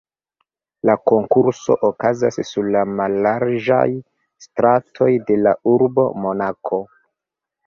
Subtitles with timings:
[0.89, 3.85] La konkurso okazas sur la mallarĝaj
[4.47, 6.83] stratoj de la urbo Monako.